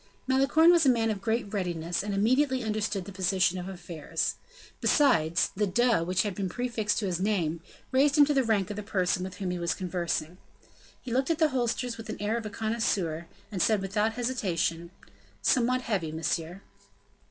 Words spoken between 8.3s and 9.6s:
the rank of the person with whom he